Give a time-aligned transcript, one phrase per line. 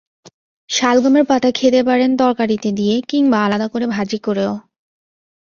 [0.69, 4.53] শালগমের পাতা খেতে পারেন তরকারিতে দিয়ে কিংবা আলাদা করে ভাজি করেও।